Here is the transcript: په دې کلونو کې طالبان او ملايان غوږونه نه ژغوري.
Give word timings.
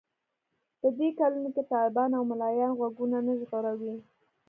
په 0.79 0.87
دې 0.97 1.09
کلونو 1.19 1.49
کې 1.55 1.63
طالبان 1.73 2.09
او 2.17 2.23
ملايان 2.31 2.71
غوږونه 2.79 3.17
نه 3.27 3.33
ژغوري. 3.39 3.93